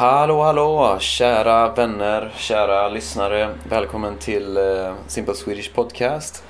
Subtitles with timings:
[0.00, 0.96] Hallå, hallå!
[1.00, 3.54] Kära vänner, kära lyssnare.
[3.68, 6.44] Välkommen till uh, Simple Swedish Podcast.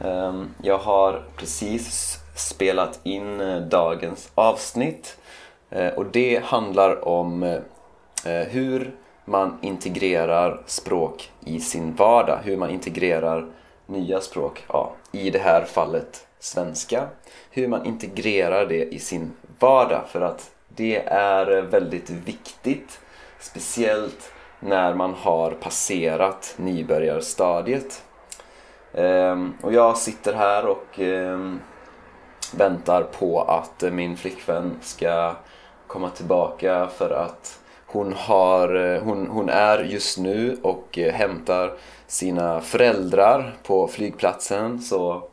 [0.00, 5.18] Um, jag har precis spelat in uh, dagens avsnitt.
[5.76, 7.60] Uh, och det handlar om
[8.48, 8.94] hur
[9.24, 12.38] man integrerar språk i sin vardag.
[12.44, 13.46] Hur man integrerar
[13.86, 17.08] nya språk, ja, i det här fallet svenska.
[17.50, 23.00] Hur man integrerar det i sin vardag för att det är väldigt viktigt.
[23.38, 28.02] Speciellt när man har passerat nybörjarstadiet.
[28.94, 31.60] Ehm, och jag sitter här och ehm,
[32.54, 35.34] väntar på att min flickvän ska
[35.86, 41.72] komma tillbaka för att hon, har, hon, hon är just nu och hämtar
[42.06, 44.80] sina föräldrar på flygplatsen.
[44.80, 45.28] Så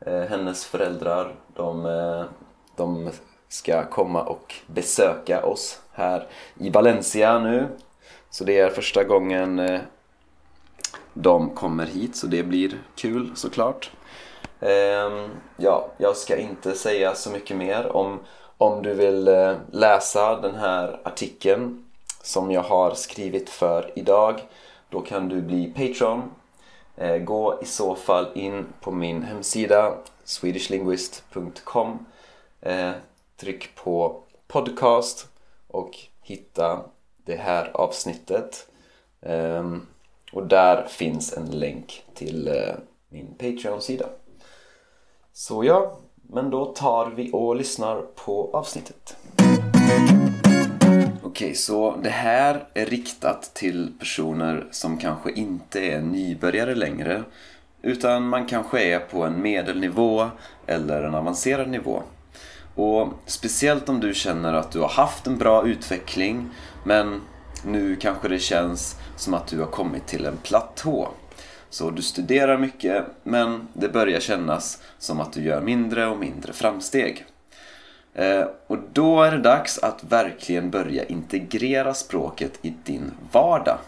[0.00, 2.24] eh, hennes föräldrar de, eh,
[2.76, 3.10] de
[3.52, 6.26] ska komma och besöka oss här
[6.58, 7.68] i Valencia nu.
[8.30, 9.80] Så det är första gången eh,
[11.14, 13.90] de kommer hit så det blir kul såklart.
[14.60, 18.20] Ehm, ja, jag ska inte säga så mycket mer om
[18.58, 21.84] om du vill eh, läsa den här artikeln
[22.22, 24.40] som jag har skrivit för idag
[24.88, 26.22] då kan du bli Patreon.
[26.96, 29.94] Eh, gå i så fall in på min hemsida
[30.24, 32.06] swedishlinguist.com
[33.42, 35.28] Tryck på podcast
[35.68, 36.80] och hitta
[37.24, 38.66] det här avsnittet.
[39.22, 39.86] Ehm,
[40.32, 42.74] och där finns en länk till eh,
[43.08, 44.06] min Patreon-sida.
[45.32, 49.16] Så ja, men då tar vi och lyssnar på avsnittet.
[51.22, 57.24] Okej, okay, så det här är riktat till personer som kanske inte är nybörjare längre
[57.82, 60.26] utan man kanske är på en medelnivå
[60.66, 62.02] eller en avancerad nivå.
[62.74, 66.48] Och speciellt om du känner att du har haft en bra utveckling
[66.84, 67.20] men
[67.64, 71.08] nu kanske det känns som att du har kommit till en platå.
[71.70, 76.52] Så du studerar mycket men det börjar kännas som att du gör mindre och mindre
[76.52, 77.26] framsteg.
[78.14, 83.78] Eh, och då är det dags att verkligen börja integrera språket i din vardag.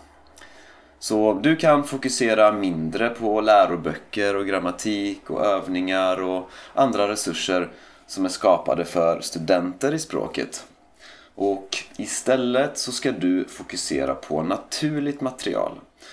[0.99, 7.69] Så du kan fokusera mindre på läroböcker och grammatik och övningar och andra resurser
[8.07, 10.65] som är skapade för studenter i språket.
[11.35, 15.73] Och istället så ska du fokusera på naturligt material.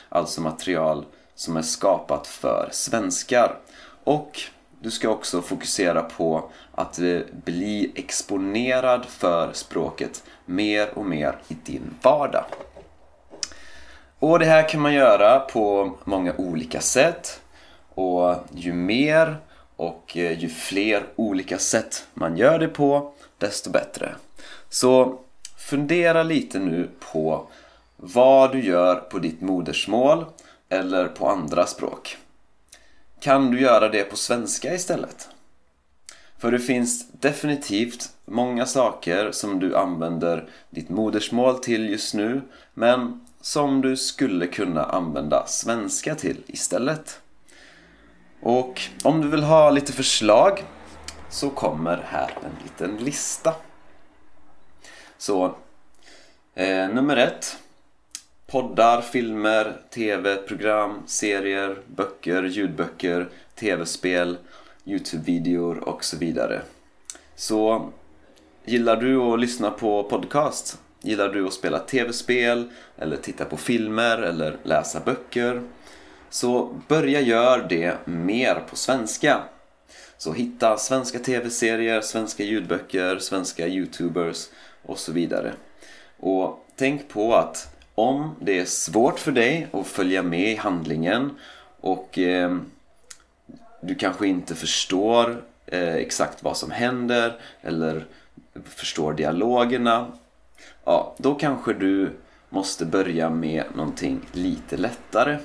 [0.09, 3.59] Alltså material som är skapat för svenskar.
[4.03, 4.39] Och
[4.79, 11.53] du ska också fokusera på att eh, bli exponerad för språket mer och mer i
[11.53, 12.45] din vardag.
[14.19, 17.41] Och det här kan man göra på många olika sätt.
[17.95, 19.37] Och ju mer
[19.81, 24.15] och eh, ju fler olika sätt man gör det på, desto bättre.
[24.69, 25.19] Så
[25.57, 27.47] fundera lite nu på
[27.97, 30.25] vad du gör på ditt modersmål
[30.69, 32.17] eller på andra språk.
[33.19, 35.29] Kan du göra det på svenska istället?
[36.37, 42.41] För det finns definitivt många saker som du använder ditt modersmål till just nu
[42.73, 47.21] men som du skulle kunna använda svenska till istället.
[48.41, 50.63] Och om du vill ha lite förslag
[51.29, 53.55] så kommer här en liten lista.
[55.17, 55.55] Så
[56.55, 57.57] eh, nummer ett.
[58.47, 64.37] Poddar, filmer, tv, program, serier, böcker, ljudböcker, tv-spel,
[64.85, 66.61] Youtube-videor och så vidare.
[67.35, 67.89] Så
[68.65, 70.79] gillar du att lyssna på podcast?
[71.01, 75.61] Gillar du att spela tv-spel eller titta på filmer eller läsa böcker?
[76.31, 79.43] Så börja gör det mer på svenska.
[80.17, 84.47] Så hitta svenska tv-serier, svenska ljudböcker, svenska youtubers
[84.85, 85.53] och så vidare.
[86.19, 91.31] Och tänk på att om det är svårt för dig att följa med i handlingen
[91.81, 92.57] och eh,
[93.81, 98.05] du kanske inte förstår eh, exakt vad som händer eller
[98.65, 100.11] förstår dialogerna.
[100.83, 102.11] Ja, då kanske du
[102.49, 105.37] måste börja med någonting lite lättare.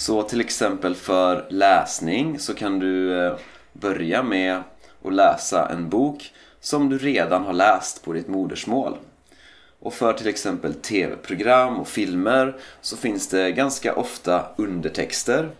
[0.00, 3.36] Så till exempel för läsning så kan du eh,
[3.72, 4.62] börja med
[5.04, 8.96] att läsa en bok som du redan har läst på ditt modersmål.
[9.80, 15.50] Och för till exempel tv-program och filmer så finns det ganska ofta undertexter.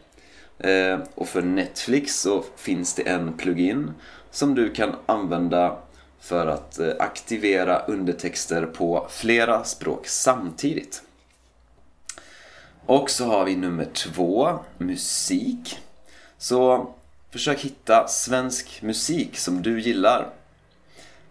[0.59, 3.91] Eh, och för Netflix så finns det en plugin
[4.31, 5.77] som du kan använda
[6.21, 11.03] för att eh, aktivera undertexter på flera språk samtidigt.
[12.87, 15.79] Och så har vi nummer två, musik.
[16.39, 16.91] Så
[17.31, 20.31] försök hitta svensk musik som du gillar.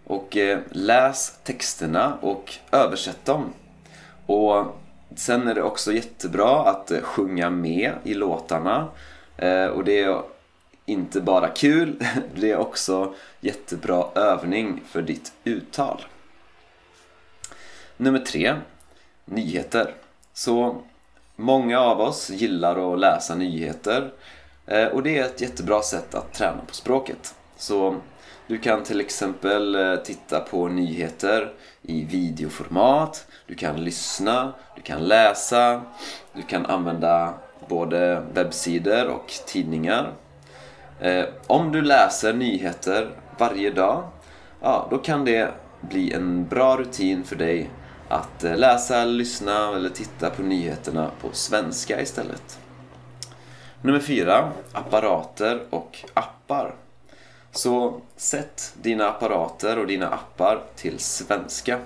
[0.04, 3.54] Och eh, läs texterna och översätt dem.
[4.26, 4.66] Och
[5.16, 8.88] sen är det också jättebra att eh, sjunga med i låtarna.
[9.38, 10.22] Eh, och det är
[10.86, 12.06] inte bara kul,
[12.36, 16.06] det är också jättebra övning för ditt uttal.
[17.98, 18.56] Nummer tre,
[19.26, 19.94] nyheter.
[20.34, 20.82] Så
[21.40, 24.12] många av oss gillar att läsa nyheter
[24.66, 27.36] eh, och det är ett jättebra sätt att träna på språket.
[27.58, 27.96] Så
[28.48, 35.08] du kan till exempel eh, titta på nyheter i videoformat, du kan lyssna, du kan
[35.08, 35.82] läsa,
[36.34, 37.34] du kan använda
[37.68, 40.14] både webbsidor och tidningar.
[41.00, 44.04] Eh, om du läser nyheter varje dag,
[44.62, 47.70] ja, då kan det bli en bra rutin för dig
[48.10, 52.60] att eh, läsa, lyssna eller titta på nyheterna på svenska istället.
[53.82, 56.76] Nummer fyra, apparater och appar.
[57.52, 61.80] Så sätt dina apparater och dina appar till svenska.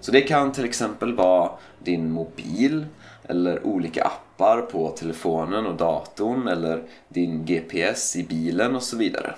[0.00, 2.86] Så det kan till exempel vara din mobil
[3.24, 9.34] eller olika appar på telefonen och datorn eller din GPS i bilen och så vidare.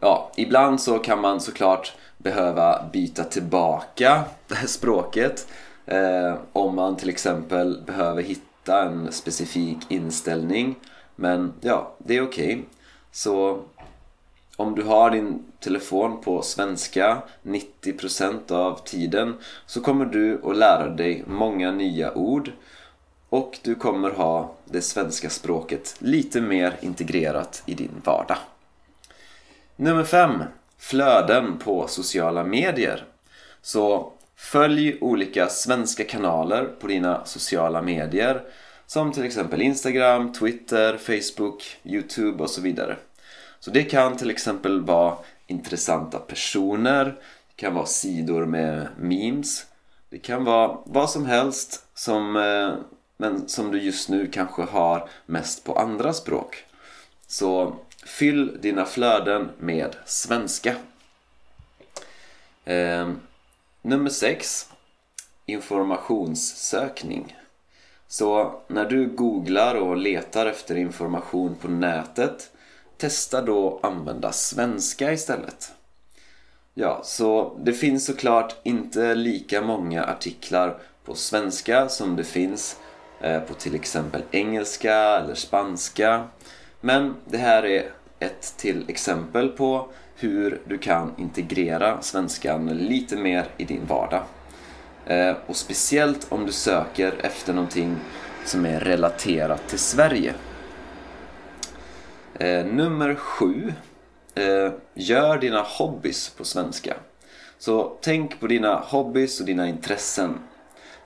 [0.00, 1.92] Ja, ibland så kan man såklart
[2.24, 4.24] behöva byta tillbaka
[4.66, 5.48] språket
[5.86, 10.74] eh, om man till exempel behöver hitta en specifik inställning.
[11.16, 12.54] Men ja, det är okej.
[12.54, 12.62] Okay.
[13.12, 13.62] Så
[14.56, 19.34] om du har din telefon på svenska 90% av tiden
[19.66, 22.50] så kommer du att lära dig många nya ord
[23.28, 28.38] och du kommer ha det svenska språket lite mer integrerat i din vardag.
[29.76, 30.42] Nummer 5.
[30.84, 33.04] Flöden på sociala medier.
[33.62, 38.42] Så följ olika svenska kanaler på dina sociala medier
[38.86, 42.96] som till exempel Instagram, Twitter, Facebook, Youtube och så vidare.
[43.60, 45.16] Så det kan till exempel vara
[45.46, 49.66] intressanta personer, det kan vara sidor med memes,
[50.10, 52.74] det kan vara vad som helst som, eh,
[53.16, 56.64] men som du just nu kanske har mest på andra språk.
[57.26, 60.76] Så fyll dina flöden med svenska.
[62.64, 63.10] Eh,
[63.82, 64.68] nummer 6
[65.46, 67.36] Informationssökning.
[68.08, 72.50] Så när du googlar och letar efter information på nätet
[72.96, 75.72] testa då att använda svenska istället.
[76.74, 82.76] Ja, så det finns såklart inte lika många artiklar på svenska som det finns
[83.20, 86.28] eh, på till exempel engelska eller spanska.
[86.84, 93.46] Men det här är ett till exempel på hur du kan integrera svenskan lite mer
[93.56, 94.22] i din vardag.
[95.06, 97.96] Eh, och speciellt om du söker efter någonting
[98.44, 100.34] som är relaterat till Sverige.
[102.34, 103.72] Eh, nummer sju.
[104.34, 106.94] Eh, gör dina hobbys på svenska.
[107.58, 110.38] Så tänk på dina hobbys och dina intressen.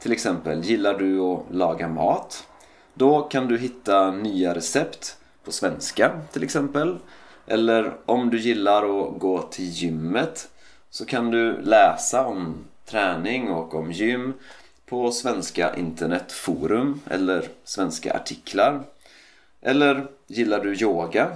[0.00, 2.48] Till exempel, gillar du att laga mat?
[2.94, 6.98] Då kan du hitta nya recept på svenska till exempel.
[7.46, 10.48] Eller om du gillar att gå till gymmet
[10.90, 14.32] så kan du läsa om träning och om gym
[14.86, 18.80] på svenska internetforum eller svenska artiklar.
[19.60, 21.30] Eller gillar du yoga?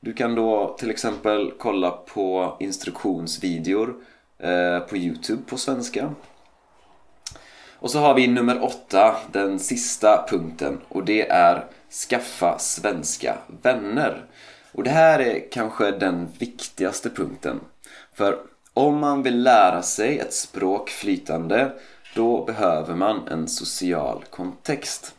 [0.00, 3.94] Du kan då till exempel kolla på instruktionsvideor
[4.38, 6.14] eh, på Youtube på svenska.
[7.78, 11.64] Och så har vi nummer åtta, den sista punkten och det är
[12.08, 14.24] skaffa svenska vänner.
[14.72, 17.60] Och det här är kanske den viktigaste punkten.
[18.14, 18.38] För
[18.74, 21.72] om man vill lära sig ett språk flytande
[22.14, 25.14] då behöver man en social kontext.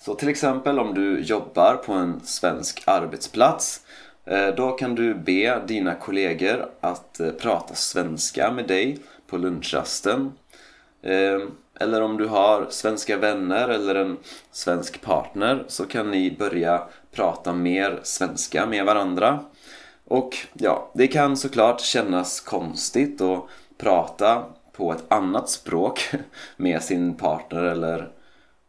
[0.00, 3.80] Så till exempel om du jobbar på en svensk arbetsplats
[4.24, 10.32] eh, då kan du be dina kollegor att eh, prata svenska med dig på lunchrasten.
[11.02, 11.40] Eh,
[11.78, 14.16] eller om du har svenska vänner eller en
[14.50, 16.82] svensk partner så kan ni börja
[17.12, 19.40] prata mer svenska med varandra.
[20.04, 23.44] Och ja, det kan såklart kännas konstigt att
[23.78, 26.10] prata på ett annat språk
[26.56, 28.08] med sin partner eller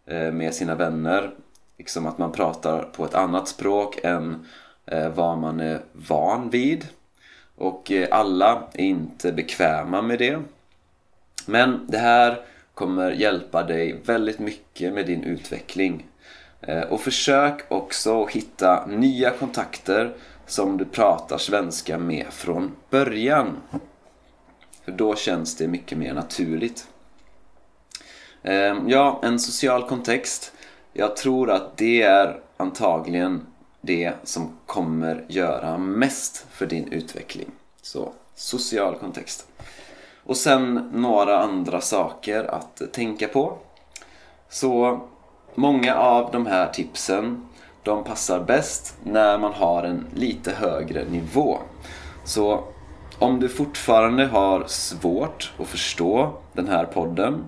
[0.05, 1.31] eh, med sina vänner.
[1.77, 4.45] Liksom att man pratar på ett annat språk än
[4.85, 6.87] eh, vad man är van vid.
[7.55, 10.39] Och eh, alla är inte bekväma med det.
[11.45, 12.41] Men det här
[12.79, 16.05] kommer hjälpa dig väldigt mycket med din utveckling.
[16.61, 23.57] Eh, och försök också att hitta nya kontakter som du pratar svenska med från början.
[24.85, 26.87] För då känns det mycket mer naturligt.
[28.43, 30.53] Eh, ja, en social kontext.
[30.93, 33.45] Jag tror att det är antagligen
[33.81, 37.51] det som kommer göra mest för din utveckling.
[37.81, 39.47] Så social kontext.
[40.29, 43.57] Och sen några andra saker att tänka på.
[44.49, 45.01] Så
[45.55, 47.47] många av de här tipsen
[47.83, 51.59] de passar bäst när man har en lite högre nivå.
[52.25, 52.63] Så
[53.19, 57.43] om du fortfarande har svårt att förstå den här podden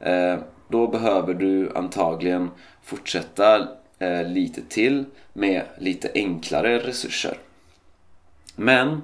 [0.00, 0.36] eh,
[0.68, 2.50] då behöver du antagligen
[2.82, 7.38] fortsätta eh, lite till med lite enklare resurser.
[8.56, 9.02] Men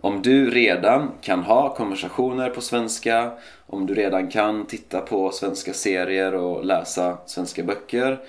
[0.00, 3.32] om du redan kan ha konversationer på svenska,
[3.66, 8.20] om du redan kan titta på svenska serier och läsa svenska böcker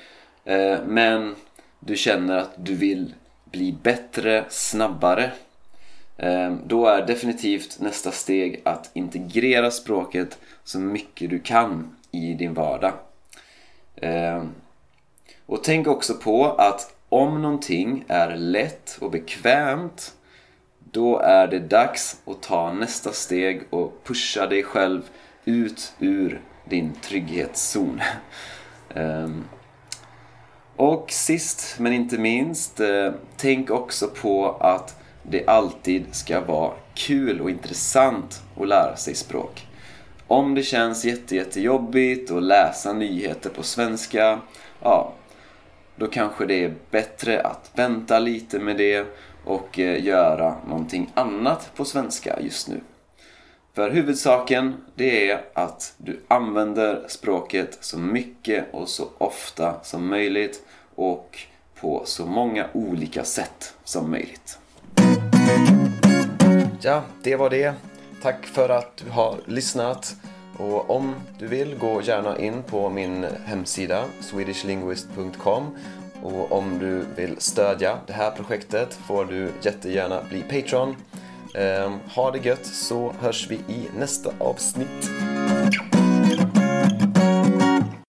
[0.45, 1.35] eh, men
[1.79, 3.13] du känner att du vill
[3.51, 5.31] bli bättre snabbare
[6.17, 12.53] eh, då är definitivt nästa steg att integrera språket så mycket du kan i din
[12.53, 12.93] vardag.
[13.95, 14.43] Eh,
[15.45, 20.13] och tänk också på att om någonting är lätt och bekvämt
[20.91, 25.01] då är det dags att ta nästa steg och pusha dig själv
[25.45, 28.01] ut ur din trygghetszon.
[28.95, 29.43] Ehm,
[30.75, 37.41] och sist men inte minst, eh, tänk också på att det alltid ska vara kul
[37.41, 39.67] och intressant att lära sig språk.
[40.27, 44.39] Om det känns jätte, jättejobbigt att läsa nyheter på svenska,
[44.81, 45.13] ja,
[45.95, 49.05] då kanske det är bättre att vänta lite med det
[49.45, 52.81] och eh, göra någonting annat på svenska just nu.
[53.73, 60.65] För huvudsaken, det är att du använder språket så mycket och så ofta som möjligt
[60.95, 61.39] och
[61.75, 64.59] på så många olika sätt som möjligt.
[66.81, 67.73] Ja, det var det.
[68.21, 70.15] Tack för att du har lyssnat.
[70.57, 75.77] Och om du vill, gå gärna in på min hemsida swedishlinguist.com
[76.23, 80.95] och om du vill stödja det här projektet får du jättegärna bli Patreon.
[81.55, 85.30] Ehm, ha det gött så hörs vi i nästa avsnitt.